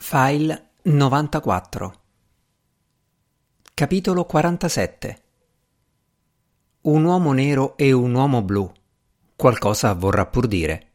File 0.00 0.68
94 0.82 1.94
Capitolo 3.74 4.24
47 4.24 5.22
Un 6.82 7.04
uomo 7.04 7.32
nero 7.32 7.76
e 7.76 7.90
un 7.90 8.14
uomo 8.14 8.42
blu. 8.42 8.72
Qualcosa 9.34 9.92
vorrà 9.94 10.24
pur 10.26 10.46
dire. 10.46 10.92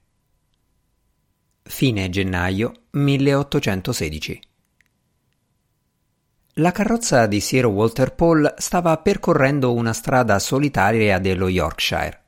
Fine 1.63 2.09
gennaio 2.09 2.71
1816 2.91 4.41
La 6.53 6.71
carrozza 6.71 7.27
di 7.27 7.41
Sir 7.41 7.65
Walter 7.65 8.15
Paul 8.15 8.53
stava 8.57 8.97
percorrendo 8.99 9.73
una 9.73 9.91
strada 9.91 10.39
solitaria 10.39 11.19
dello 11.19 11.49
Yorkshire. 11.49 12.21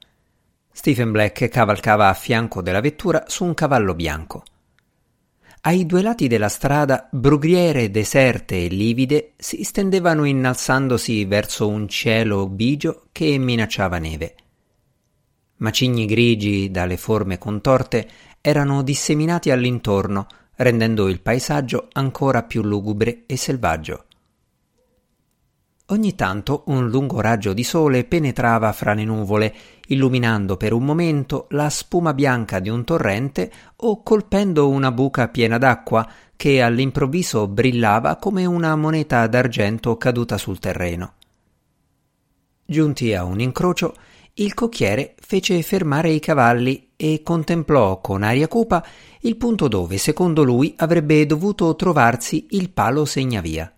Stephen 0.74 1.12
Black 1.12 1.48
cavalcava 1.48 2.10
a 2.10 2.14
fianco 2.14 2.62
della 2.62 2.82
vettura 2.82 3.24
su 3.28 3.46
un 3.46 3.54
cavallo 3.54 3.96
bianco. 3.96 4.44
Ai 5.68 5.88
due 5.88 6.04
lati 6.04 6.28
della 6.28 6.48
strada, 6.48 7.08
brughiere 7.12 7.90
deserte 7.90 8.66
e 8.66 8.68
livide 8.68 9.34
si 9.36 9.64
stendevano 9.64 10.24
innalzandosi 10.24 11.26
verso 11.26 11.68
un 11.68 11.88
cielo 11.88 12.48
bigio 12.48 13.08
che 13.12 13.36
minacciava 13.40 13.98
neve. 13.98 14.36
Macigni 15.58 16.06
grigi 16.06 16.70
dalle 16.70 16.98
forme 16.98 17.40
contorte 17.40 18.08
erano 18.42 18.84
disseminati 18.84 19.50
all'intorno, 19.50 20.28
rendendo 20.58 21.08
il 21.08 21.20
paesaggio 21.20 21.88
ancora 21.94 22.44
più 22.44 22.62
lugubre 22.62 23.24
e 23.26 23.36
selvaggio. 23.36 24.05
Ogni 25.90 26.16
tanto 26.16 26.64
un 26.68 26.90
lungo 26.90 27.22
raggio 27.22 27.54
di 27.54 27.64
sole 27.64 28.06
penetrava 28.06 28.72
fra 28.72 28.96
le 28.96 29.04
nuvole, 29.04 29.54
illuminando 29.88 30.58
per 30.58 30.74
un 30.74 30.84
momento 30.84 31.46
la 31.50 31.70
spuma 31.70 32.16
bianca 32.16 32.60
di 32.60 32.70
un 32.70 32.84
torrente 32.84 33.52
o 33.76 34.02
colpendo 34.02 34.68
una 34.68 34.92
buca 34.92 35.28
piena 35.28 35.60
d'acqua 35.60 36.10
che 36.36 36.64
all'improvviso 36.64 37.48
brillava 37.48 38.16
come 38.16 38.48
una 38.48 38.76
moneta 38.76 39.28
d'argento 39.28 39.96
caduta 39.96 40.40
sul 40.40 40.58
terreno. 40.58 41.14
Giunti 42.66 43.14
a 43.14 43.24
un 43.24 43.40
incrocio, 43.40 43.94
il 44.34 44.56
cocchiere 44.56 45.14
fece 45.20 45.62
fermare 45.62 46.10
i 46.10 46.20
cavalli 46.20 46.94
e 46.96 47.22
contemplò 47.24 48.02
con 48.02 48.24
aria 48.24 48.48
cupa 48.48 48.84
il 49.22 49.38
punto 49.38 49.68
dove, 49.68 50.00
secondo 50.00 50.44
lui, 50.44 50.74
avrebbe 50.78 51.28
dovuto 51.28 51.76
trovarsi 51.76 52.48
il 52.52 52.72
palo 52.72 53.06
segnavia. 53.06 53.75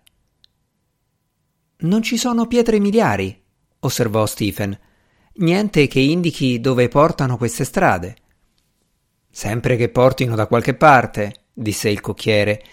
Non 1.80 2.02
ci 2.02 2.16
sono 2.16 2.48
pietre 2.48 2.80
miliari, 2.80 3.40
osservò 3.80 4.26
Stephen. 4.26 4.76
Niente 5.34 5.86
che 5.86 6.00
indichi 6.00 6.60
dove 6.60 6.88
portano 6.88 7.36
queste 7.36 7.62
strade. 7.62 8.16
Sempre 9.30 9.76
che 9.76 9.88
portino 9.88 10.34
da 10.34 10.48
qualche 10.48 10.74
parte, 10.74 11.44
disse 11.52 11.88
il 11.88 12.00
cocchiere, 12.00 12.64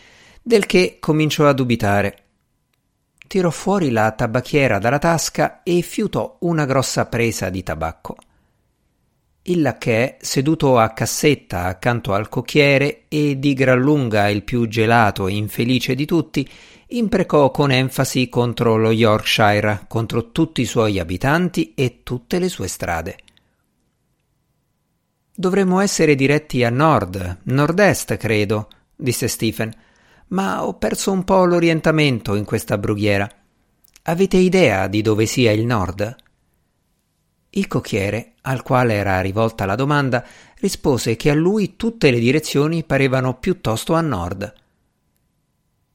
del 0.42 0.66
che 0.66 0.98
cominciò 1.00 1.48
a 1.48 1.54
dubitare. 1.54 2.24
Tirò 3.28 3.52
fuori 3.52 3.92
la 3.92 4.12
tabacchiera 4.12 4.80
dalla 4.80 4.98
tasca 4.98 5.62
e 5.62 5.82
fiutò 5.82 6.38
una 6.40 6.66
grossa 6.66 7.06
presa 7.06 7.50
di 7.52 7.62
tabacco. 7.62 8.16
Il 9.48 9.62
lacchè, 9.62 10.18
seduto 10.22 10.80
a 10.80 10.90
cassetta 10.90 11.66
accanto 11.66 12.14
al 12.14 12.30
cocchiere 12.30 13.04
e 13.08 13.38
di 13.38 13.54
gran 13.54 13.80
lunga 13.80 14.28
il 14.28 14.42
più 14.42 14.68
gelato 14.68 15.28
e 15.28 15.36
infelice 15.36 15.94
di 15.94 16.08
tutti, 16.08 16.50
imprecò 16.88 17.52
con 17.52 17.70
enfasi 17.70 18.28
contro 18.28 18.76
lo 18.76 18.90
Yorkshire, 18.90 19.86
contro 19.88 20.32
tutti 20.32 20.62
i 20.62 20.66
suoi 20.66 20.98
abitanti 20.98 21.76
e 21.76 22.00
tutte 22.02 22.40
le 22.40 22.50
sue 22.50 22.68
strade. 22.68 23.18
Dovremmo 25.32 25.80
essere 25.80 26.16
diretti 26.16 26.64
a 26.64 26.72
nord, 26.72 27.42
nord-est, 27.44 28.18
credo, 28.18 28.68
disse 28.96 29.28
Stephen, 29.28 29.72
ma 30.30 30.66
ho 30.66 30.74
perso 30.74 31.12
un 31.12 31.24
po' 31.24 31.46
l'orientamento 31.46 32.34
in 32.34 32.46
questa 32.46 32.80
brughiera. 32.80 33.30
Avete 34.06 34.38
idea 34.38 34.88
di 34.88 35.04
dove 35.04 35.28
sia 35.28 35.52
il 35.52 35.68
nord? 35.68 36.16
Il 37.58 37.68
cocchiere, 37.68 38.34
al 38.42 38.64
quale 38.64 38.96
era 38.96 39.22
rivolta 39.22 39.66
la 39.66 39.76
domanda, 39.76 40.26
rispose 40.60 41.16
che 41.16 41.30
a 41.30 41.34
lui 41.34 41.78
tutte 41.78 42.12
le 42.12 42.20
direzioni 42.20 42.84
parevano 42.84 43.38
piuttosto 43.38 43.94
a 43.94 44.02
nord. 44.02 44.54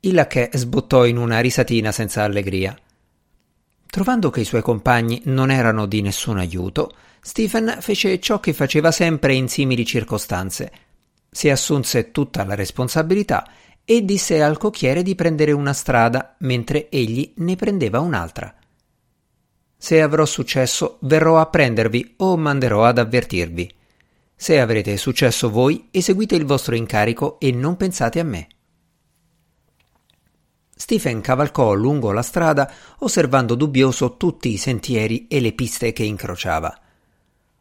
Il 0.01 0.15
lacchè 0.15 0.49
sbottò 0.55 1.05
in 1.05 1.19
una 1.19 1.41
risatina 1.41 1.93
senza 1.93 2.23
allegria. 2.23 2.75
Trovando 3.87 4.31
che 4.31 4.41
i 4.41 4.47
suoi 4.47 4.63
compagni 4.63 5.21
non 5.25 5.51
erano 5.51 5.85
di 5.85 6.01
nessun 6.01 6.39
aiuto, 6.39 6.95
Stephen 7.21 7.77
fece 7.81 8.19
ciò 8.21 8.41
che 8.41 8.55
faceva 8.55 8.91
sempre 8.91 9.35
in 9.35 9.47
simili 9.49 9.85
circostanze. 9.85 10.73
Si 11.31 11.51
assunse 11.51 12.11
tutta 12.11 12.43
la 12.45 12.55
responsabilità 12.55 13.47
e 13.85 14.03
disse 14.03 14.43
al 14.43 14.57
cocchiere 14.57 15.03
di 15.03 15.15
prendere 15.15 15.53
una 15.53 15.75
strada 15.75 16.37
mentre 16.39 16.89
egli 16.89 17.35
ne 17.37 17.57
prendeva 17.57 18.01
un'altra. 18.01 18.55
Se 19.83 20.03
avrò 20.03 20.27
successo, 20.27 20.99
verrò 21.01 21.41
a 21.41 21.47
prendervi 21.47 22.17
o 22.19 22.37
manderò 22.37 22.85
ad 22.85 22.99
avvertirvi. 22.99 23.73
Se 24.37 24.61
avrete 24.61 24.99
successo 24.99 25.49
voi, 25.49 25.89
eseguite 25.91 26.35
il 26.35 26.45
vostro 26.45 26.75
incarico 26.75 27.41
e 27.41 27.51
non 27.51 27.79
pensate 27.79 28.21
a 28.21 28.25
me. 28.25 28.47
Stephen 30.77 31.23
cavalcò 31.23 31.73
lungo 31.73 32.13
la 32.13 32.21
strada, 32.21 32.71
osservando 32.99 33.55
dubbioso 33.55 34.19
tutti 34.19 34.53
i 34.53 34.59
sentieri 34.59 35.27
e 35.29 35.41
le 35.41 35.53
piste 35.53 35.95
che 35.95 36.03
incrociava. 36.03 36.79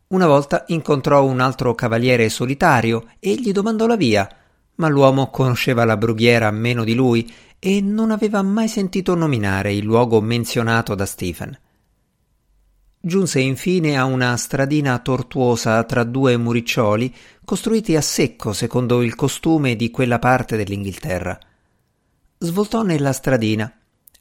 Una 0.08 0.28
volta 0.28 0.66
incontrò 0.68 1.24
un 1.24 1.40
altro 1.40 1.74
cavaliere 1.74 2.28
solitario 2.28 3.12
e 3.20 3.36
gli 3.36 3.54
domandò 3.54 3.88
la 3.88 3.96
via, 3.96 4.30
ma 4.76 4.90
l'uomo 4.90 5.30
conosceva 5.30 5.86
la 5.86 5.96
brughiera 5.96 6.52
meno 6.52 6.84
di 6.84 6.96
lui 6.96 7.34
e 7.60 7.80
non 7.80 8.12
aveva 8.12 8.42
mai 8.42 8.68
sentito 8.68 9.16
nominare 9.16 9.72
il 9.72 9.86
luogo 9.86 10.20
menzionato 10.20 10.96
da 10.96 11.06
Stephen. 11.06 11.58
Giunse 13.02 13.40
infine 13.40 13.98
a 13.98 14.06
una 14.06 14.36
stradina 14.36 15.00
tortuosa 15.00 15.84
tra 15.84 16.04
due 16.04 16.36
muriccioli 16.38 17.14
costruiti 17.46 17.96
a 17.96 18.02
secco 18.02 18.54
secondo 18.54 19.02
il 19.02 19.16
costume 19.16 19.76
di 19.76 19.90
quella 19.90 20.20
parte 20.20 20.58
dell'Inghilterra 20.58 21.40
svoltò 22.42 22.84
nella 22.84 23.12
stradina. 23.12 23.72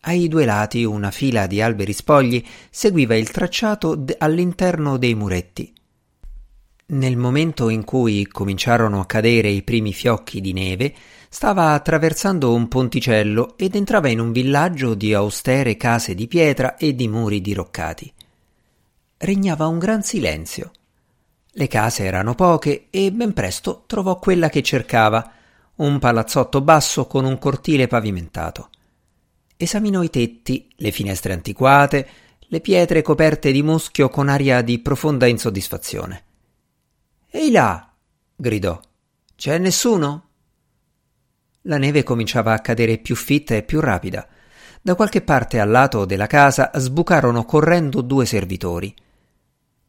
Ai 0.03 0.28
due 0.28 0.44
lati 0.44 0.84
una 0.84 1.11
fila 1.11 1.47
di 1.47 1.61
alberi 1.61 1.93
spogli 1.93 2.44
seguiva 2.71 3.16
il 3.16 3.31
tracciato 3.31 3.94
d- 3.94 4.15
all'interno 4.19 4.97
dei 4.97 5.15
muretti. 5.15 5.72
Nel 6.91 7.16
momento 7.16 7.69
in 7.69 7.84
cui 7.84 8.27
cominciarono 8.27 9.00
a 9.00 9.06
cadere 9.06 9.49
i 9.49 9.62
primi 9.62 9.93
fiocchi 9.93 10.41
di 10.41 10.53
neve, 10.53 10.95
stava 11.28 11.72
attraversando 11.72 12.55
un 12.55 12.66
ponticello 12.66 13.56
ed 13.59 13.75
entrava 13.75 14.09
in 14.09 14.21
un 14.21 14.33
villaggio 14.33 14.95
di 14.95 15.12
austere 15.12 15.77
case 15.77 16.15
di 16.15 16.27
pietra 16.27 16.77
e 16.77 16.95
di 16.95 17.06
muri 17.06 17.41
diroccati. 17.41 18.12
Regnava 19.20 19.66
un 19.66 19.80
gran 19.80 20.04
silenzio. 20.04 20.70
Le 21.50 21.66
case 21.66 22.04
erano 22.04 22.36
poche 22.36 22.86
e 22.90 23.10
ben 23.10 23.32
presto 23.32 23.82
trovò 23.88 24.16
quella 24.20 24.48
che 24.48 24.62
cercava, 24.62 25.32
un 25.76 25.98
palazzotto 25.98 26.60
basso 26.60 27.08
con 27.08 27.24
un 27.24 27.36
cortile 27.36 27.88
pavimentato. 27.88 28.70
Esaminò 29.56 30.02
i 30.02 30.10
tetti, 30.10 30.72
le 30.76 30.92
finestre 30.92 31.32
antiquate, 31.32 32.08
le 32.38 32.60
pietre 32.60 33.02
coperte 33.02 33.50
di 33.50 33.60
muschio 33.60 34.08
con 34.08 34.28
aria 34.28 34.62
di 34.62 34.78
profonda 34.78 35.26
insoddisfazione. 35.26 36.24
Ehi 37.28 37.50
là! 37.50 37.92
gridò. 38.36 38.80
C'è 39.34 39.58
nessuno? 39.58 40.28
La 41.62 41.76
neve 41.76 42.04
cominciava 42.04 42.52
a 42.52 42.60
cadere 42.60 42.98
più 42.98 43.16
fitta 43.16 43.56
e 43.56 43.64
più 43.64 43.80
rapida. 43.80 44.28
Da 44.80 44.94
qualche 44.94 45.22
parte 45.22 45.58
al 45.58 45.70
lato 45.70 46.04
della 46.04 46.28
casa 46.28 46.70
sbucarono 46.74 47.44
correndo 47.44 48.00
due 48.00 48.24
servitori. 48.24 48.94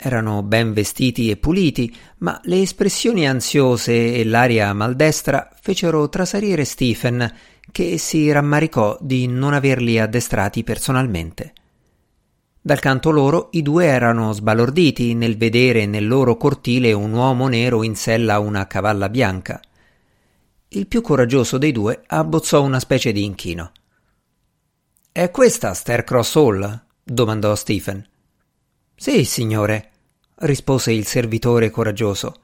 Erano 0.01 0.43
ben 0.43 0.71
vestiti 0.71 1.29
e 1.29 1.35
puliti, 1.35 1.93
ma 2.19 2.39
le 2.45 2.61
espressioni 2.61 3.27
ansiose 3.27 4.13
e 4.13 4.23
l'aria 4.23 4.71
maldestra 4.71 5.49
fecero 5.59 6.07
trasalire 6.07 6.63
Stephen, 6.63 7.29
che 7.69 7.97
si 7.97 8.31
rammaricò 8.31 8.97
di 9.01 9.27
non 9.27 9.53
averli 9.53 9.99
addestrati 9.99 10.63
personalmente. 10.63 11.53
Dal 12.61 12.79
canto 12.79 13.11
loro 13.11 13.49
i 13.51 13.61
due 13.61 13.87
erano 13.87 14.31
sbalorditi 14.31 15.13
nel 15.15 15.35
vedere 15.35 15.85
nel 15.85 16.07
loro 16.07 16.37
cortile 16.37 16.93
un 16.93 17.11
uomo 17.11 17.49
nero 17.49 17.83
in 17.83 17.95
sella 17.95 18.35
a 18.35 18.39
una 18.39 18.67
cavalla 18.67 19.09
bianca. 19.09 19.59
Il 20.69 20.87
più 20.87 21.01
coraggioso 21.01 21.57
dei 21.57 21.73
due 21.73 22.03
abbozzò 22.07 22.61
una 22.61 22.79
specie 22.79 23.11
di 23.11 23.25
inchino. 23.25 23.71
È 25.11 25.29
questa 25.29 25.73
Starcross 25.73 26.35
Hall? 26.37 26.83
domandò 27.03 27.53
Stephen. 27.55 28.07
Sì, 29.01 29.23
signore, 29.23 29.91
rispose 30.39 30.91
il 30.91 31.05
servitore 31.05 31.69
coraggioso. 31.69 32.35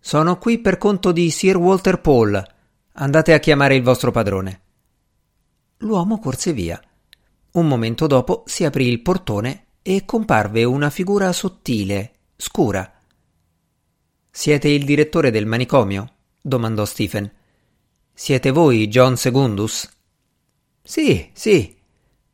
Sono 0.00 0.38
qui 0.38 0.58
per 0.58 0.78
conto 0.78 1.12
di 1.12 1.30
Sir 1.30 1.56
Walter 1.56 2.00
Paul. 2.00 2.42
Andate 2.92 3.32
a 3.32 3.38
chiamare 3.38 3.74
il 3.74 3.82
vostro 3.82 4.10
padrone. 4.10 4.60
L'uomo 5.78 6.18
corse 6.18 6.52
via. 6.52 6.80
Un 7.52 7.66
momento 7.66 8.06
dopo 8.06 8.42
si 8.46 8.64
aprì 8.64 8.86
il 8.86 9.00
portone 9.00 9.66
e 9.82 10.04
comparve 10.04 10.64
una 10.64 10.90
figura 10.90 11.32
sottile, 11.32 12.12
scura. 12.36 12.92
Siete 14.30 14.68
il 14.68 14.84
direttore 14.84 15.30
del 15.30 15.46
manicomio? 15.46 16.12
domandò 16.40 16.84
Stephen. 16.84 17.30
Siete 18.12 18.50
voi 18.50 18.88
John 18.88 19.16
Segundus? 19.16 19.88
Sì, 20.82 21.30
sì. 21.32 21.76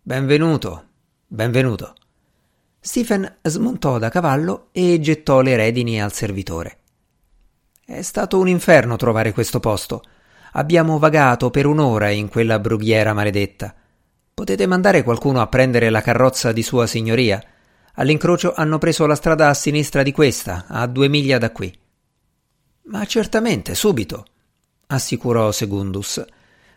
Benvenuto, 0.03 0.89
benvenuto. 1.27 1.95
Stephen 2.87 3.39
smontò 3.41 3.97
da 3.97 4.11
cavallo 4.11 4.69
e 4.71 5.01
gettò 5.01 5.41
le 5.41 5.57
redini 5.57 6.03
al 6.03 6.13
servitore. 6.13 6.81
È 7.83 8.03
stato 8.03 8.39
un 8.39 8.47
inferno 8.47 8.97
trovare 8.97 9.33
questo 9.33 9.59
posto. 9.59 10.03
Abbiamo 10.53 10.99
vagato 10.99 11.49
per 11.49 11.65
un'ora 11.65 12.11
in 12.11 12.29
quella 12.29 12.59
brughiera 12.59 13.15
maledetta. 13.15 13.75
Potete 14.35 14.67
mandare 14.67 15.03
qualcuno 15.03 15.41
a 15.41 15.47
prendere 15.47 15.89
la 15.89 16.03
carrozza 16.03 16.53
di 16.53 16.63
Sua 16.63 16.87
Signoria? 16.87 17.43
All'incrocio 17.95 18.53
hanno 18.55 18.77
preso 18.77 19.07
la 19.07 19.15
strada 19.15 19.49
a 19.49 19.55
sinistra 19.55 20.03
di 20.03 20.13
questa, 20.13 20.67
a 20.69 20.87
due 20.87 21.09
miglia 21.09 21.39
da 21.39 21.53
qui. 21.53 21.75
Ma 22.89 23.07
certamente, 23.07 23.75
subito, 23.75 24.27
assicurò 24.89 25.51
Segundus. 25.53 26.23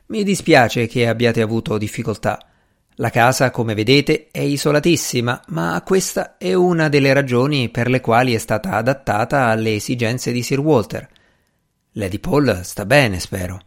Mi 0.05 0.23
dispiace 0.23 0.87
che 0.87 1.05
abbiate 1.05 1.41
avuto 1.41 1.77
difficoltà. 1.77 2.46
La 2.99 3.11
casa, 3.11 3.51
come 3.51 3.75
vedete, 3.75 4.29
è 4.31 4.39
isolatissima, 4.39 5.43
ma 5.49 5.79
questa 5.85 6.37
è 6.37 6.53
una 6.53 6.89
delle 6.89 7.13
ragioni 7.13 7.69
per 7.69 7.89
le 7.89 8.01
quali 8.01 8.33
è 8.33 8.39
stata 8.39 8.71
adattata 8.71 9.45
alle 9.45 9.75
esigenze 9.75 10.31
di 10.31 10.41
Sir 10.41 10.59
Walter. 10.59 11.07
Lady 11.91 12.17
Paul 12.17 12.61
sta 12.63 12.87
bene, 12.87 13.19
spero. 13.19 13.61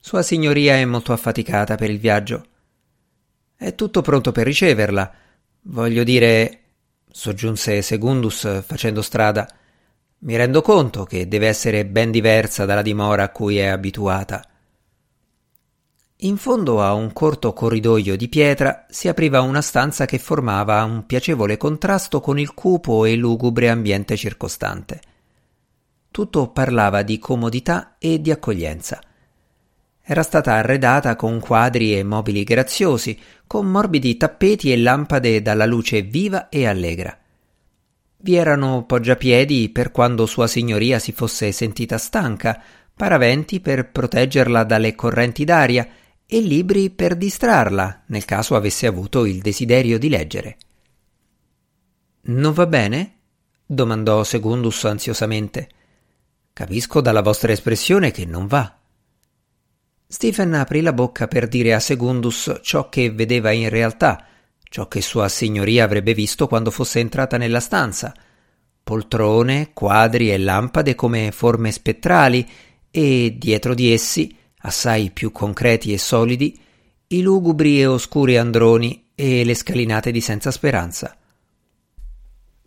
Sua 0.00 0.22
signoria 0.22 0.76
è 0.76 0.84
molto 0.84 1.12
affaticata 1.12 1.74
per 1.74 1.90
il 1.90 1.98
viaggio. 1.98 2.44
È 3.56 3.74
tutto 3.74 4.00
pronto 4.00 4.30
per 4.30 4.46
riceverla. 4.46 5.12
Voglio 5.62 6.04
dire, 6.04 6.60
soggiunse 7.10 7.82
Segundus 7.82 8.62
facendo 8.62 9.02
strada, 9.02 9.48
mi 10.18 10.36
rendo 10.36 10.62
conto 10.62 11.02
che 11.02 11.26
deve 11.26 11.48
essere 11.48 11.84
ben 11.84 12.12
diversa 12.12 12.64
dalla 12.64 12.82
dimora 12.82 13.24
a 13.24 13.30
cui 13.30 13.58
è 13.58 13.66
abituata. 13.66 14.49
In 16.22 16.36
fondo 16.36 16.82
a 16.82 16.92
un 16.92 17.14
corto 17.14 17.54
corridoio 17.54 18.14
di 18.14 18.28
pietra 18.28 18.84
si 18.90 19.08
apriva 19.08 19.40
una 19.40 19.62
stanza 19.62 20.04
che 20.04 20.18
formava 20.18 20.84
un 20.84 21.06
piacevole 21.06 21.56
contrasto 21.56 22.20
con 22.20 22.38
il 22.38 22.52
cupo 22.52 23.06
e 23.06 23.16
lugubre 23.16 23.70
ambiente 23.70 24.18
circostante. 24.18 25.00
Tutto 26.10 26.48
parlava 26.48 27.00
di 27.00 27.18
comodità 27.18 27.96
e 27.98 28.20
di 28.20 28.30
accoglienza. 28.30 29.00
Era 30.02 30.22
stata 30.22 30.52
arredata 30.52 31.16
con 31.16 31.40
quadri 31.40 31.96
e 31.96 32.02
mobili 32.02 32.44
graziosi, 32.44 33.18
con 33.46 33.70
morbidi 33.70 34.18
tappeti 34.18 34.72
e 34.72 34.76
lampade 34.76 35.40
dalla 35.40 35.64
luce 35.64 36.02
viva 36.02 36.50
e 36.50 36.66
allegra. 36.66 37.16
Vi 38.18 38.34
erano 38.34 38.84
poggiapiedi 38.84 39.70
per 39.70 39.90
quando 39.90 40.26
Sua 40.26 40.46
Signoria 40.46 40.98
si 40.98 41.12
fosse 41.12 41.50
sentita 41.50 41.96
stanca, 41.96 42.60
paraventi 42.94 43.60
per 43.60 43.90
proteggerla 43.90 44.64
dalle 44.64 44.94
correnti 44.94 45.44
d'aria 45.44 45.88
e 46.30 46.40
libri 46.40 46.90
per 46.90 47.16
distrarla 47.16 48.04
nel 48.06 48.24
caso 48.24 48.54
avesse 48.54 48.86
avuto 48.86 49.24
il 49.24 49.40
desiderio 49.40 49.98
di 49.98 50.08
leggere. 50.08 50.56
Non 52.22 52.52
va 52.52 52.66
bene? 52.66 53.14
domandò 53.66 54.22
Segundus 54.22 54.84
ansiosamente. 54.84 55.68
Capisco 56.52 57.00
dalla 57.00 57.22
vostra 57.22 57.50
espressione 57.50 58.12
che 58.12 58.24
non 58.26 58.46
va. 58.46 58.76
Stephen 60.06 60.54
aprì 60.54 60.82
la 60.82 60.92
bocca 60.92 61.26
per 61.26 61.48
dire 61.48 61.74
a 61.74 61.80
Segundus 61.80 62.60
ciò 62.62 62.88
che 62.88 63.10
vedeva 63.10 63.50
in 63.50 63.68
realtà, 63.68 64.24
ciò 64.62 64.86
che 64.86 65.00
Sua 65.00 65.28
Signoria 65.28 65.82
avrebbe 65.82 66.14
visto 66.14 66.46
quando 66.46 66.70
fosse 66.70 67.00
entrata 67.00 67.38
nella 67.38 67.60
stanza. 67.60 68.14
Poltrone, 68.84 69.72
quadri 69.72 70.30
e 70.30 70.38
lampade 70.38 70.94
come 70.94 71.32
forme 71.32 71.72
spettrali 71.72 72.48
e, 72.90 73.34
dietro 73.36 73.74
di 73.74 73.92
essi, 73.92 74.36
assai 74.60 75.10
più 75.10 75.32
concreti 75.32 75.92
e 75.92 75.98
solidi, 75.98 76.58
i 77.08 77.22
lugubri 77.22 77.80
e 77.80 77.86
oscuri 77.86 78.36
androni 78.36 79.10
e 79.14 79.44
le 79.44 79.54
scalinate 79.54 80.10
di 80.10 80.20
senza 80.20 80.50
speranza. 80.50 81.16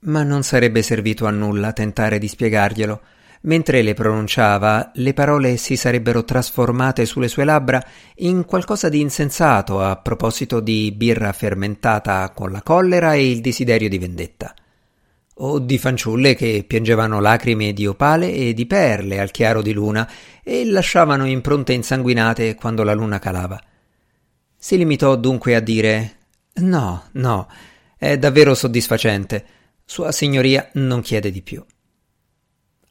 Ma 0.02 0.24
non 0.24 0.44
sarebbe 0.44 0.82
servito 0.82 1.26
a 1.26 1.32
nulla 1.32 1.72
tentare 1.72 2.18
di 2.20 2.28
spiegarglielo. 2.28 3.02
Mentre 3.44 3.82
le 3.82 3.94
pronunciava, 3.94 4.92
le 4.96 5.14
parole 5.14 5.58
si 5.58 5.76
sarebbero 5.76 6.24
trasformate 6.24 7.06
sulle 7.06 7.28
sue 7.28 7.44
labbra 7.44 7.84
in 8.18 8.46
qualcosa 8.46 8.88
di 8.88 9.02
insensato 9.02 9.82
a 9.82 9.98
proposito 9.98 10.62
di 10.62 10.94
birra 10.96 11.32
fermentata 11.34 12.30
con 12.30 12.52
la 12.52 12.62
collera 12.62 13.14
e 13.14 13.30
il 13.30 13.42
desiderio 13.42 13.90
di 13.90 13.98
vendetta. 13.98 14.54
O 15.36 15.60
di 15.60 15.78
fanciulle 15.78 16.36
che 16.36 16.64
piangevano 16.68 17.20
lacrime 17.20 17.74
di 17.74 17.88
opale 17.88 18.32
e 18.32 18.54
di 18.54 18.66
perle 18.68 19.20
al 19.20 19.32
chiaro 19.32 19.62
di 19.62 19.74
luna 19.74 20.10
e 20.44 20.66
lasciavano 20.66 21.26
impronte 21.26 21.74
insanguinate 21.74 22.56
quando 22.56 22.84
la 22.84 22.94
luna 22.94 23.20
calava. 23.20 23.62
Si 24.56 24.78
limitò 24.78 25.16
dunque 25.16 25.56
a 25.56 25.60
dire 25.60 26.18
No, 26.56 27.04
no, 27.14 27.48
è 27.98 28.18
davvero 28.18 28.54
soddisfacente. 28.54 29.46
Sua 29.84 30.12
signoria 30.12 30.70
non 30.74 31.02
chiede 31.02 31.32
di 31.32 31.42
più. 31.42 31.64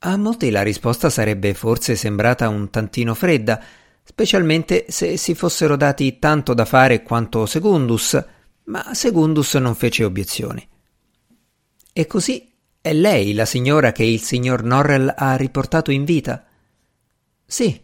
A 0.01 0.17
molti 0.17 0.51
la 0.51 0.63
risposta 0.63 1.11
sarebbe 1.11 1.55
forse 1.55 1.95
sembrata 1.95 2.49
un 2.49 2.71
tantino 2.71 3.15
fredda, 3.15 3.63
specialmente 4.03 4.87
se 4.89 5.17
si 5.17 5.35
fossero 5.35 5.77
dati 5.77 6.19
tanto 6.19 6.55
da 6.55 6.65
fare 6.65 7.03
quanto 7.05 7.47
Segundus, 7.47 8.23
ma 8.65 8.95
Segundus 8.95 9.55
non 9.55 9.77
fece 9.77 10.03
obiezioni. 10.03 10.69
E 11.95 12.07
così 12.07 12.51
è 12.81 12.95
lei 12.95 13.35
la 13.35 13.45
signora 13.45 13.93
che 13.93 14.03
il 14.03 14.21
signor 14.21 14.65
Norrell 14.65 15.13
ha 15.15 15.37
riportato 15.37 15.91
in 15.91 16.05
vita? 16.05 16.47
Sì. 17.45 17.81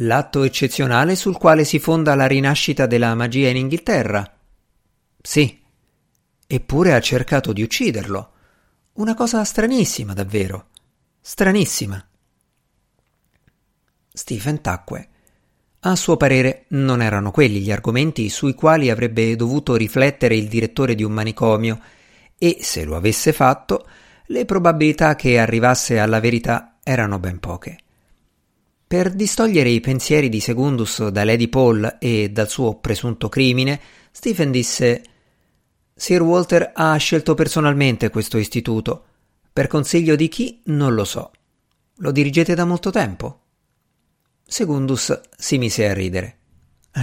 L'atto 0.00 0.42
eccezionale 0.42 1.16
sul 1.16 1.38
quale 1.38 1.64
si 1.64 1.78
fonda 1.78 2.14
la 2.14 2.26
rinascita 2.26 2.86
della 2.86 3.14
magia 3.14 3.48
in 3.48 3.56
Inghilterra? 3.56 4.38
Sì. 5.22 5.58
Eppure 6.46 6.94
ha 6.94 7.00
cercato 7.00 7.54
di 7.54 7.62
ucciderlo. 7.62 8.32
Una 8.92 9.14
cosa 9.14 9.42
stranissima, 9.42 10.12
davvero. 10.12 10.68
Stranissima. 11.20 12.06
Stephen 14.12 14.60
tacque. 14.60 15.08
A 15.80 15.96
suo 15.96 16.16
parere 16.18 16.66
non 16.68 17.00
erano 17.00 17.30
quelli 17.30 17.60
gli 17.60 17.72
argomenti 17.72 18.28
sui 18.28 18.54
quali 18.54 18.90
avrebbe 18.90 19.34
dovuto 19.34 19.76
riflettere 19.76 20.36
il 20.36 20.48
direttore 20.48 20.94
di 20.94 21.04
un 21.04 21.12
manicomio 21.12 21.80
e, 22.38 22.58
se 22.60 22.84
lo 22.84 22.96
avesse 22.96 23.32
fatto, 23.32 23.86
le 24.26 24.44
probabilità 24.44 25.16
che 25.16 25.38
arrivasse 25.38 25.98
alla 25.98 26.20
verità 26.20 26.76
erano 26.82 27.18
ben 27.18 27.40
poche. 27.40 27.78
Per 28.86 29.12
distogliere 29.12 29.68
i 29.68 29.80
pensieri 29.80 30.28
di 30.28 30.40
Segundus 30.40 31.08
da 31.08 31.24
Lady 31.24 31.48
Paul 31.48 31.98
e 32.00 32.30
dal 32.30 32.48
suo 32.48 32.76
presunto 32.76 33.28
crimine, 33.28 33.80
Stephen 34.10 34.50
disse 34.50 35.02
Sir 35.94 36.22
Walter 36.22 36.72
ha 36.74 36.96
scelto 36.96 37.34
personalmente 37.34 38.08
questo 38.08 38.38
istituto 38.38 39.04
per 39.52 39.66
consiglio 39.66 40.14
di 40.16 40.28
chi 40.28 40.62
non 40.66 40.94
lo 40.94 41.04
so. 41.04 41.32
Lo 41.96 42.12
dirigete 42.12 42.54
da 42.54 42.64
molto 42.64 42.90
tempo? 42.90 43.40
Segundus 44.46 45.20
si 45.36 45.58
mise 45.58 45.88
a 45.88 45.92
ridere. 45.92 46.36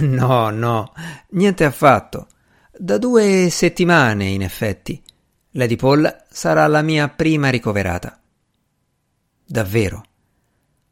No, 0.00 0.50
no, 0.50 0.92
niente 1.30 1.64
affatto. 1.64 2.26
Da 2.76 2.98
due 2.98 3.48
settimane, 3.50 4.26
in 4.26 4.42
effetti. 4.42 5.02
Lady 5.56 5.76
Paul 5.76 6.24
sarà 6.28 6.66
la 6.66 6.82
mia 6.82 7.08
prima 7.08 7.48
ricoverata. 7.48 8.20
Davvero. 9.42 10.04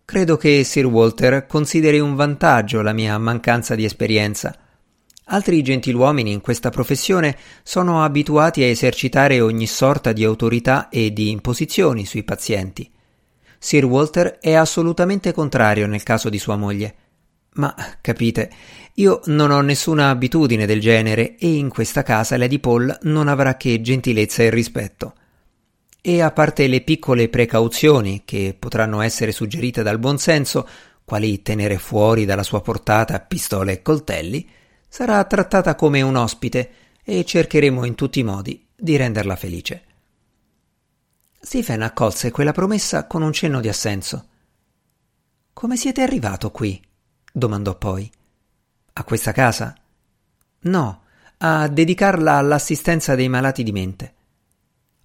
Credo 0.07 0.39
che 0.39 0.65
Sir 0.65 0.87
Walter 0.87 1.45
consideri 1.47 1.99
un 1.99 2.15
vantaggio 2.15 2.81
la 2.81 2.95
mia 2.95 3.19
mancanza 3.19 3.75
di 3.75 3.85
esperienza. 3.85 4.57
Altri 5.25 5.63
gentiluomini 5.63 6.33
in 6.33 6.41
questa 6.41 6.71
professione 6.71 7.37
sono 7.63 8.05
abituati 8.05 8.63
a 8.63 8.67
esercitare 8.67 9.39
ogni 9.43 9.67
sorta 9.67 10.13
di 10.13 10.25
autorità 10.25 10.89
e 10.89 11.13
di 11.13 11.29
imposizioni 11.29 12.07
sui 12.07 12.23
pazienti. 12.23 12.91
Sir 13.59 13.85
Walter 13.85 14.39
è 14.39 14.55
assolutamente 14.55 15.33
contrario 15.33 15.87
nel 15.87 16.03
caso 16.03 16.31
di 16.31 16.39
sua 16.39 16.57
moglie. 16.57 16.95
Ma, 17.55 17.75
capite, 18.01 18.51
io 18.95 19.21
non 19.27 19.51
ho 19.51 19.61
nessuna 19.61 20.11
abitudine 20.11 20.67
del 20.67 20.81
genere 20.81 21.37
e 21.37 21.55
in 21.55 21.69
questa 21.69 22.03
casa 22.03 22.37
Lady 22.37 22.59
Paul 22.59 22.97
non 23.03 23.29
avrà 23.29 23.57
che 23.57 23.81
gentilezza 23.81 24.43
e 24.43 24.51
rispetto. 24.51 25.15
E 26.01 26.21
a 26.21 26.33
parte 26.33 26.67
le 26.67 26.83
piccole 26.83 27.29
precauzioni 27.29 28.23
che 28.25 28.57
potranno 28.59 29.01
essere 29.01 29.33
suggerite 29.33 29.83
dal 29.83 29.99
buonsenso, 29.99 30.69
quali 31.05 31.43
tenere 31.43 31.79
fuori 31.79 32.25
dalla 32.25 32.43
sua 32.43 32.61
portata 32.61 33.21
pistole 33.21 33.73
e 33.73 33.83
coltelli, 33.83 34.49
sarà 34.89 35.23
trattata 35.25 35.75
come 35.77 36.03
un 36.03 36.17
ospite 36.17 36.71
e 37.05 37.25
cercheremo 37.25 37.85
in 37.85 37.95
tutti 37.95 38.19
i 38.19 38.25
modi 38.25 38.67
di 38.77 38.97
renderla 38.97 39.37
felice. 39.37 39.83
Stephen 41.41 41.83
accolse 41.83 42.31
quella 42.31 42.53
promessa 42.53 43.07
con 43.07 43.23
un 43.23 43.33
cenno 43.33 43.61
di 43.61 43.69
assenso. 43.69 44.29
Come 45.53 45.77
siete 45.77 46.03
arrivato 46.03 46.51
qui? 46.51 46.81
Domandò 47.37 47.75
poi. 47.75 48.09
A 48.93 49.03
questa 49.03 49.33
casa? 49.33 49.75
No, 50.61 51.03
a 51.39 51.67
dedicarla 51.67 52.35
all'assistenza 52.35 53.17
dei 53.17 53.29
malati 53.29 53.65
di 53.65 53.73
mente. 53.73 54.15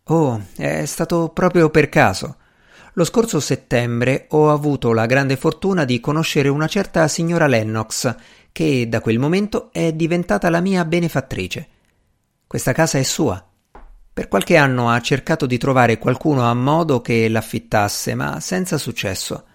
Oh, 0.03 0.39
è 0.55 0.85
stato 0.85 1.29
proprio 1.29 1.71
per 1.71 1.89
caso. 1.89 2.35
Lo 2.93 3.03
scorso 3.03 3.39
settembre 3.39 4.27
ho 4.29 4.51
avuto 4.51 4.93
la 4.93 5.07
grande 5.07 5.37
fortuna 5.37 5.85
di 5.85 5.99
conoscere 5.99 6.49
una 6.49 6.67
certa 6.67 7.07
signora 7.07 7.47
Lennox, 7.47 8.15
che 8.51 8.87
da 8.87 9.01
quel 9.01 9.17
momento 9.17 9.69
è 9.71 9.91
diventata 9.93 10.51
la 10.51 10.61
mia 10.61 10.85
benefattrice. 10.85 11.67
Questa 12.45 12.73
casa 12.73 12.99
è 12.99 13.03
sua. 13.03 13.43
Per 14.13 14.27
qualche 14.27 14.55
anno 14.55 14.89
ha 14.89 15.01
cercato 15.01 15.47
di 15.47 15.57
trovare 15.57 15.97
qualcuno 15.97 16.43
a 16.43 16.53
modo 16.53 17.01
che 17.01 17.27
l'affittasse, 17.27 18.13
ma 18.13 18.39
senza 18.39 18.77
successo. 18.77 19.45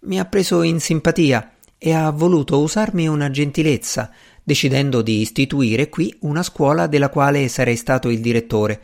Mi 0.00 0.18
ha 0.18 0.26
preso 0.26 0.60
in 0.62 0.80
simpatia 0.80 1.53
e 1.86 1.92
ha 1.92 2.08
voluto 2.08 2.62
usarmi 2.62 3.06
una 3.06 3.30
gentilezza, 3.30 4.10
decidendo 4.42 5.02
di 5.02 5.20
istituire 5.20 5.90
qui 5.90 6.16
una 6.20 6.42
scuola 6.42 6.86
della 6.86 7.10
quale 7.10 7.46
sarei 7.48 7.76
stato 7.76 8.08
il 8.08 8.22
direttore. 8.22 8.80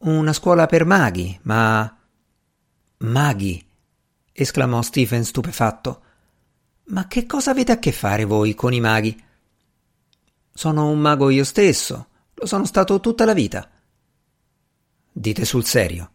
Una 0.00 0.34
scuola 0.34 0.66
per 0.66 0.84
maghi, 0.84 1.38
ma. 1.44 1.96
Maghi! 2.98 3.66
esclamò 4.32 4.82
Stephen 4.82 5.24
stupefatto. 5.24 6.02
Ma 6.88 7.06
che 7.06 7.24
cosa 7.24 7.52
avete 7.52 7.72
a 7.72 7.78
che 7.78 7.90
fare 7.90 8.26
voi 8.26 8.54
con 8.54 8.74
i 8.74 8.80
maghi? 8.80 9.18
Sono 10.52 10.90
un 10.90 10.98
mago 10.98 11.30
io 11.30 11.42
stesso, 11.42 12.08
lo 12.34 12.44
sono 12.44 12.66
stato 12.66 13.00
tutta 13.00 13.24
la 13.24 13.32
vita. 13.32 13.66
Dite 15.10 15.46
sul 15.46 15.64
serio. 15.64 16.10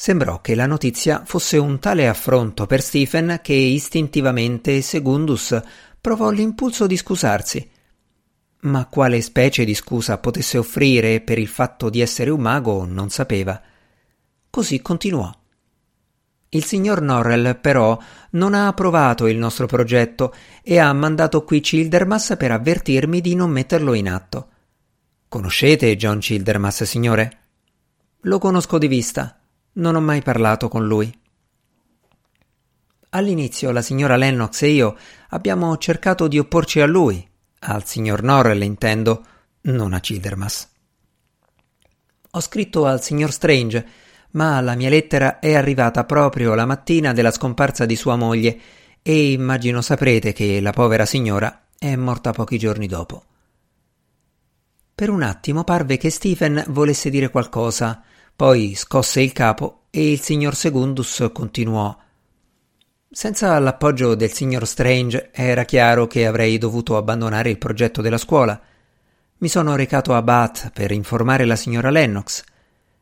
Sembrò 0.00 0.40
che 0.40 0.54
la 0.54 0.64
notizia 0.64 1.24
fosse 1.26 1.58
un 1.58 1.78
tale 1.78 2.08
affronto 2.08 2.64
per 2.64 2.80
Stephen 2.80 3.40
che 3.42 3.52
istintivamente 3.52 4.80
Segundus 4.80 5.60
provò 6.00 6.30
l'impulso 6.30 6.86
di 6.86 6.96
scusarsi. 6.96 7.70
Ma 8.60 8.86
quale 8.86 9.20
specie 9.20 9.62
di 9.66 9.74
scusa 9.74 10.16
potesse 10.16 10.56
offrire 10.56 11.20
per 11.20 11.38
il 11.38 11.48
fatto 11.48 11.90
di 11.90 12.00
essere 12.00 12.30
un 12.30 12.40
mago 12.40 12.86
non 12.86 13.10
sapeva. 13.10 13.60
Così 14.48 14.80
continuò. 14.80 15.30
Il 16.48 16.64
signor 16.64 17.02
Norrell, 17.02 17.60
però, 17.60 17.98
non 18.30 18.54
ha 18.54 18.68
approvato 18.68 19.26
il 19.26 19.36
nostro 19.36 19.66
progetto 19.66 20.34
e 20.62 20.78
ha 20.78 20.90
mandato 20.94 21.44
qui 21.44 21.60
Childermas 21.60 22.36
per 22.38 22.52
avvertirmi 22.52 23.20
di 23.20 23.34
non 23.34 23.50
metterlo 23.50 23.92
in 23.92 24.08
atto. 24.08 24.48
Conoscete 25.28 25.94
John 25.96 26.20
Childermas, 26.20 26.84
signore? 26.84 27.38
Lo 28.20 28.38
conosco 28.38 28.78
di 28.78 28.88
vista. 28.88 29.34
Non 29.72 29.94
ho 29.94 30.00
mai 30.00 30.22
parlato 30.22 30.68
con 30.68 30.86
lui. 30.86 31.12
All'inizio 33.10 33.70
la 33.70 33.82
signora 33.82 34.16
Lennox 34.16 34.62
e 34.62 34.68
io 34.68 34.96
abbiamo 35.30 35.76
cercato 35.78 36.28
di 36.28 36.38
opporci 36.38 36.80
a 36.80 36.86
lui, 36.86 37.28
al 37.60 37.84
signor 37.84 38.22
Norrell 38.22 38.62
intendo, 38.62 39.24
non 39.62 39.92
a 39.92 40.00
Childermas. 40.00 40.68
Ho 42.32 42.40
scritto 42.40 42.86
al 42.86 43.02
signor 43.02 43.32
Strange 43.32 44.08
ma 44.32 44.60
la 44.60 44.74
mia 44.74 44.88
lettera 44.88 45.38
è 45.38 45.54
arrivata 45.54 46.04
proprio 46.04 46.54
la 46.54 46.66
mattina 46.66 47.12
della 47.12 47.30
scomparsa 47.30 47.86
di 47.86 47.96
sua 47.96 48.16
moglie 48.16 48.58
e 49.02 49.32
immagino 49.32 49.80
saprete 49.80 50.32
che 50.32 50.60
la 50.60 50.72
povera 50.72 51.06
signora 51.06 51.66
è 51.78 51.96
morta 51.96 52.32
pochi 52.32 52.58
giorni 52.58 52.86
dopo. 52.86 53.24
Per 54.94 55.08
un 55.08 55.22
attimo 55.22 55.64
parve 55.64 55.96
che 55.96 56.10
Stephen 56.10 56.62
volesse 56.68 57.08
dire 57.10 57.30
qualcosa, 57.30 58.02
poi 58.40 58.74
scosse 58.74 59.20
il 59.20 59.32
capo 59.32 59.82
e 59.90 60.12
il 60.12 60.18
signor 60.18 60.54
Segundus 60.56 61.28
continuò. 61.30 61.94
Senza 63.10 63.58
l'appoggio 63.58 64.14
del 64.14 64.32
signor 64.32 64.66
Strange 64.66 65.28
era 65.30 65.66
chiaro 65.66 66.06
che 66.06 66.26
avrei 66.26 66.56
dovuto 66.56 66.96
abbandonare 66.96 67.50
il 67.50 67.58
progetto 67.58 68.00
della 68.00 68.16
scuola. 68.16 68.58
Mi 69.36 69.48
sono 69.48 69.76
recato 69.76 70.14
a 70.14 70.22
Bath 70.22 70.70
per 70.72 70.90
informare 70.90 71.44
la 71.44 71.54
signora 71.54 71.90
Lennox 71.90 72.42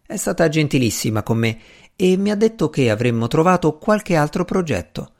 è 0.04 0.16
stata 0.16 0.48
gentilissima 0.48 1.22
con 1.22 1.38
me 1.38 1.60
e 1.94 2.16
mi 2.16 2.32
ha 2.32 2.34
detto 2.34 2.68
che 2.68 2.90
avremmo 2.90 3.28
trovato 3.28 3.78
qualche 3.78 4.16
altro 4.16 4.44
progetto. 4.44 5.12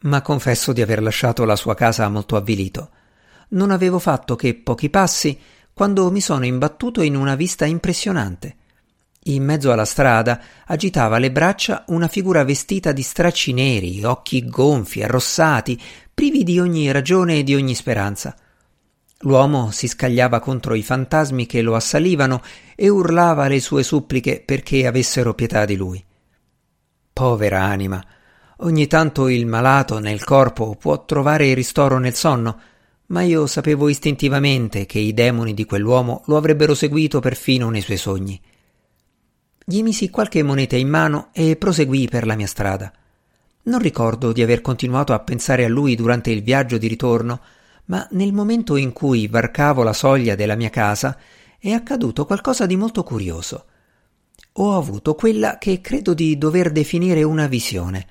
Ma 0.00 0.20
confesso 0.20 0.72
di 0.72 0.82
aver 0.82 1.00
lasciato 1.00 1.44
la 1.44 1.54
sua 1.54 1.76
casa 1.76 2.08
molto 2.08 2.34
avvilito. 2.34 2.90
Non 3.50 3.70
avevo 3.70 4.00
fatto 4.00 4.34
che 4.34 4.56
pochi 4.56 4.90
passi 4.90 5.38
quando 5.72 6.10
mi 6.10 6.20
sono 6.20 6.44
imbattuto 6.44 7.02
in 7.02 7.14
una 7.14 7.36
vista 7.36 7.66
impressionante. 7.66 8.56
In 9.28 9.44
mezzo 9.44 9.70
alla 9.70 9.84
strada 9.84 10.40
agitava 10.64 11.18
le 11.18 11.30
braccia 11.30 11.84
una 11.88 12.08
figura 12.08 12.44
vestita 12.44 12.92
di 12.92 13.02
stracci 13.02 13.52
neri, 13.52 14.02
occhi 14.02 14.48
gonfi, 14.48 15.02
arrossati, 15.02 15.78
privi 16.14 16.44
di 16.44 16.58
ogni 16.58 16.90
ragione 16.90 17.38
e 17.38 17.42
di 17.42 17.54
ogni 17.54 17.74
speranza. 17.74 18.34
L'uomo 19.22 19.70
si 19.70 19.86
scagliava 19.86 20.40
contro 20.40 20.74
i 20.74 20.82
fantasmi 20.82 21.44
che 21.44 21.60
lo 21.60 21.74
assalivano 21.74 22.40
e 22.74 22.88
urlava 22.88 23.48
le 23.48 23.60
sue 23.60 23.82
suppliche 23.82 24.42
perché 24.42 24.86
avessero 24.86 25.34
pietà 25.34 25.66
di 25.66 25.76
lui. 25.76 26.02
Povera 27.12 27.64
anima, 27.64 28.02
ogni 28.58 28.86
tanto 28.86 29.28
il 29.28 29.44
malato 29.44 29.98
nel 29.98 30.24
corpo 30.24 30.74
può 30.76 31.04
trovare 31.04 31.52
ristoro 31.52 31.98
nel 31.98 32.14
sonno, 32.14 32.60
ma 33.08 33.20
io 33.22 33.46
sapevo 33.46 33.90
istintivamente 33.90 34.86
che 34.86 35.00
i 35.00 35.12
demoni 35.12 35.52
di 35.52 35.66
quell'uomo 35.66 36.22
lo 36.26 36.36
avrebbero 36.38 36.74
seguito 36.74 37.20
perfino 37.20 37.68
nei 37.68 37.82
suoi 37.82 37.98
sogni. 37.98 38.40
Gli 39.70 39.82
misi 39.82 40.08
qualche 40.08 40.42
moneta 40.42 40.76
in 40.76 40.88
mano 40.88 41.28
e 41.30 41.54
proseguii 41.56 42.08
per 42.08 42.24
la 42.24 42.36
mia 42.36 42.46
strada. 42.46 42.90
Non 43.64 43.80
ricordo 43.80 44.32
di 44.32 44.40
aver 44.40 44.62
continuato 44.62 45.12
a 45.12 45.18
pensare 45.18 45.66
a 45.66 45.68
lui 45.68 45.94
durante 45.94 46.30
il 46.30 46.42
viaggio 46.42 46.78
di 46.78 46.86
ritorno, 46.86 47.38
ma 47.84 48.08
nel 48.12 48.32
momento 48.32 48.76
in 48.76 48.94
cui 48.94 49.26
varcavo 49.26 49.82
la 49.82 49.92
soglia 49.92 50.34
della 50.36 50.54
mia 50.54 50.70
casa 50.70 51.18
è 51.58 51.70
accaduto 51.72 52.24
qualcosa 52.24 52.64
di 52.64 52.76
molto 52.76 53.02
curioso. 53.02 53.66
Ho 54.52 54.74
avuto 54.74 55.14
quella 55.14 55.58
che 55.58 55.82
credo 55.82 56.14
di 56.14 56.38
dover 56.38 56.72
definire 56.72 57.22
una 57.22 57.46
visione. 57.46 58.06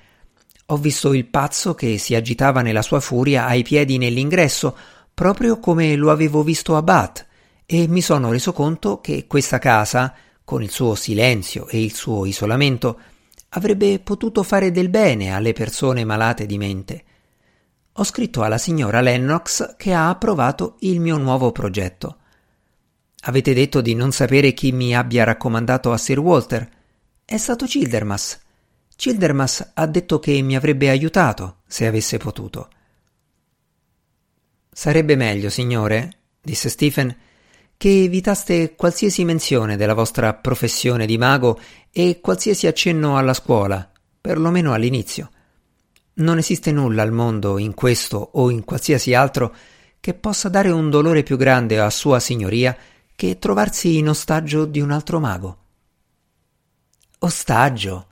Ho 0.66 0.76
visto 0.76 1.12
il 1.12 1.26
pazzo 1.26 1.74
che 1.74 1.98
si 1.98 2.14
agitava 2.14 2.62
nella 2.62 2.82
sua 2.82 3.00
furia 3.00 3.46
ai 3.46 3.64
piedi 3.64 3.98
nell'ingresso, 3.98 4.76
proprio 5.12 5.58
come 5.58 5.96
lo 5.96 6.12
avevo 6.12 6.44
visto 6.44 6.76
a 6.76 6.82
Bath, 6.82 7.26
e 7.66 7.88
mi 7.88 8.00
sono 8.00 8.30
reso 8.30 8.52
conto 8.52 9.00
che 9.00 9.26
questa 9.26 9.58
casa, 9.58 10.14
con 10.48 10.62
il 10.62 10.70
suo 10.70 10.94
silenzio 10.94 11.68
e 11.68 11.82
il 11.82 11.92
suo 11.92 12.24
isolamento, 12.24 12.98
avrebbe 13.50 13.98
potuto 13.98 14.42
fare 14.42 14.70
del 14.70 14.88
bene 14.88 15.34
alle 15.34 15.52
persone 15.52 16.04
malate 16.06 16.46
di 16.46 16.56
mente 16.56 17.04
ho 18.00 18.04
scritto 18.04 18.42
alla 18.42 18.58
signora 18.58 19.00
Lennox 19.00 19.74
che 19.76 19.92
ha 19.92 20.08
approvato 20.08 20.76
il 20.80 21.00
mio 21.00 21.16
nuovo 21.16 21.50
progetto. 21.50 22.18
Avete 23.22 23.52
detto 23.52 23.80
di 23.80 23.96
non 23.96 24.12
sapere 24.12 24.52
chi 24.52 24.70
mi 24.70 24.94
abbia 24.94 25.24
raccomandato 25.24 25.90
a 25.90 25.98
Sir 25.98 26.20
Walter. 26.20 26.70
È 27.24 27.36
stato 27.36 27.66
Childermas. 27.66 28.38
Childermas 28.94 29.72
ha 29.74 29.86
detto 29.86 30.20
che 30.20 30.40
mi 30.42 30.54
avrebbe 30.54 30.90
aiutato 30.90 31.62
se 31.66 31.88
avesse 31.88 32.18
potuto. 32.18 32.68
Sarebbe 34.70 35.16
meglio, 35.16 35.50
signore, 35.50 36.18
disse 36.40 36.68
Stephen, 36.68 37.14
che 37.78 38.02
evitaste 38.02 38.74
qualsiasi 38.74 39.24
menzione 39.24 39.76
della 39.76 39.94
vostra 39.94 40.34
professione 40.34 41.06
di 41.06 41.16
mago 41.16 41.60
e 41.92 42.18
qualsiasi 42.20 42.66
accenno 42.66 43.16
alla 43.16 43.32
scuola, 43.32 43.88
perlomeno 44.20 44.72
all'inizio. 44.72 45.30
Non 46.14 46.38
esiste 46.38 46.72
nulla 46.72 47.02
al 47.02 47.12
mondo, 47.12 47.56
in 47.56 47.74
questo 47.74 48.30
o 48.32 48.50
in 48.50 48.64
qualsiasi 48.64 49.14
altro, 49.14 49.54
che 50.00 50.14
possa 50.14 50.48
dare 50.48 50.70
un 50.70 50.90
dolore 50.90 51.22
più 51.22 51.36
grande 51.36 51.78
a 51.78 51.88
Sua 51.88 52.18
Signoria 52.18 52.76
che 53.14 53.38
trovarsi 53.38 53.96
in 53.96 54.08
ostaggio 54.08 54.64
di 54.64 54.80
un 54.80 54.90
altro 54.90 55.20
mago. 55.20 55.58
Ostaggio? 57.20 58.06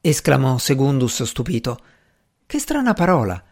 esclamò 0.00 0.56
Segundus 0.56 1.22
stupito. 1.24 1.78
Che 2.46 2.58
strana 2.58 2.94
parola. 2.94 3.42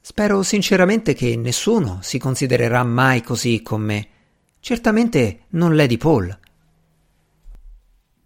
Spero 0.00 0.42
sinceramente 0.42 1.14
che 1.14 1.36
nessuno 1.36 2.00
si 2.02 2.18
considererà 2.18 2.82
mai 2.82 3.22
così 3.22 3.62
con 3.62 3.80
me. 3.80 4.08
Certamente 4.60 5.44
non 5.50 5.74
Lady 5.74 5.96
Paul. 5.96 6.38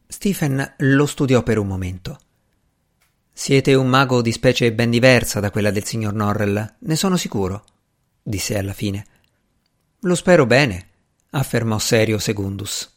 Stephen 0.06 0.74
lo 0.78 1.06
studiò 1.06 1.42
per 1.42 1.58
un 1.58 1.66
momento. 1.66 2.18
Siete 3.32 3.74
un 3.74 3.88
mago 3.88 4.20
di 4.20 4.30
specie 4.30 4.72
ben 4.72 4.90
diversa 4.90 5.40
da 5.40 5.50
quella 5.50 5.70
del 5.70 5.84
signor 5.84 6.12
Norrell, 6.12 6.74
ne 6.78 6.96
sono 6.96 7.16
sicuro, 7.16 7.64
disse 8.22 8.58
alla 8.58 8.74
fine. 8.74 9.06
Lo 10.00 10.14
spero 10.14 10.44
bene, 10.44 10.88
affermò 11.30 11.78
serio 11.78 12.18
Segundus. 12.18 12.91